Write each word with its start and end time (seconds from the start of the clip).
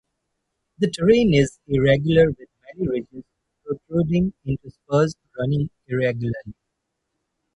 The 0.79 0.89
terrain 0.89 1.31
is 1.35 1.59
irregular 1.67 2.29
with 2.31 2.49
many 2.65 2.87
ridges 2.89 3.23
protruding 3.63 4.33
into 4.43 4.71
spurs 4.71 5.13
running 5.37 5.69
irregularly. 5.85 6.55